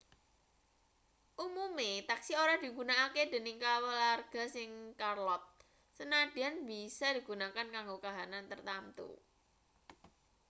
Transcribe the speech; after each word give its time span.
umume 1.45 1.89
taksi 2.09 2.33
ora 2.43 2.55
digunakake 2.63 3.21
dening 3.33 3.57
kaluwarga 3.65 4.43
ning 4.55 4.71
charlotte 4.99 5.49
sanadyan 5.97 6.55
bisa 6.69 7.07
digunakake 7.17 7.71
kanggo 7.75 7.95
kahanan 8.05 8.43
tartamtu 8.51 9.09